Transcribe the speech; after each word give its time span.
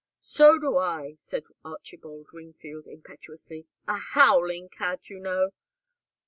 "So 0.23 0.57
do 0.57 0.77
I," 0.79 1.13
said 1.19 1.43
Archibald 1.63 2.29
Wingfield, 2.33 2.87
impetuously. 2.87 3.67
"A 3.87 3.97
howling 3.99 4.69
cad, 4.69 5.07
you 5.09 5.19
know." 5.19 5.51